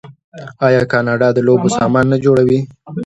[0.67, 2.59] آیا کاناډا د لوبو سامان نه جوړوي؟